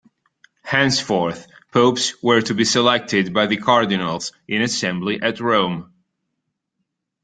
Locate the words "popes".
1.71-2.15